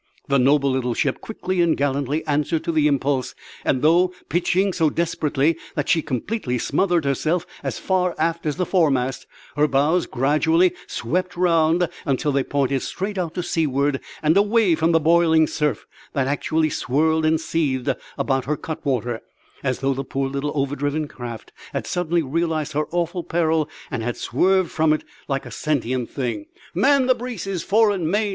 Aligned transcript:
The 0.27 0.39
noble 0.39 0.71
little 0.71 0.95
ship 0.95 1.21
quickly 1.21 1.61
and 1.61 1.77
gallantly 1.77 2.25
answered 2.25 2.63
to 2.63 2.71
the 2.71 2.87
impulse, 2.87 3.35
and, 3.63 3.83
though 3.83 4.11
pitching 4.29 4.73
so 4.73 4.89
desperately 4.89 5.57
that 5.75 5.89
she 5.89 6.01
completely 6.01 6.57
smothered 6.57 7.05
herself 7.05 7.45
as 7.61 7.77
far 7.77 8.15
aft 8.17 8.47
as 8.47 8.55
the 8.55 8.65
foremast, 8.65 9.27
her 9.55 9.67
bows 9.67 10.07
gradually 10.07 10.73
swept 10.87 11.37
round 11.37 11.87
until 12.03 12.31
they 12.31 12.43
pointed 12.43 12.81
straight 12.81 13.19
out 13.19 13.35
to 13.35 13.43
seaward 13.43 13.99
and 14.23 14.35
away 14.37 14.73
from 14.73 14.91
the 14.91 14.99
boiling 14.99 15.45
surf 15.45 15.85
that 16.13 16.25
actually 16.25 16.71
swirled 16.71 17.23
and 17.23 17.39
seethed 17.39 17.93
about 18.17 18.45
her 18.45 18.57
cutwater, 18.57 19.21
as 19.63 19.81
though 19.81 19.93
the 19.93 20.03
poor 20.03 20.27
little 20.27 20.51
overdriven 20.55 21.07
craft 21.07 21.53
had 21.73 21.85
suddenly 21.85 22.23
realised 22.23 22.71
her 22.71 22.87
awful 22.89 23.23
peril 23.23 23.69
and 23.91 24.01
had 24.01 24.17
swerved 24.17 24.71
from 24.71 24.93
it 24.93 25.03
like 25.27 25.45
a 25.45 25.51
sentient 25.51 26.09
thing. 26.09 26.47
"Man 26.73 27.05
the 27.05 27.13
braces, 27.13 27.61
fore 27.61 27.91
and 27.91 28.09
main!" 28.09 28.29